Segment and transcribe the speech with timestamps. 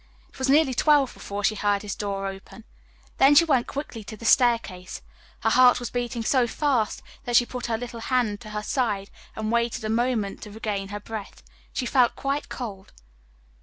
[0.29, 2.63] It was nearly twelve before she heard his door open.
[3.19, 5.03] Then she went quickly to the staircase.
[5.41, 9.11] Her heart was beating so fast that she put her little hand to her side
[9.35, 11.43] and waited a moment to regain her breath.
[11.71, 12.91] She felt quite cold.